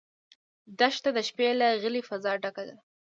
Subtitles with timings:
[0.79, 2.75] دښته د شپې له غلې فضا ډکه ده.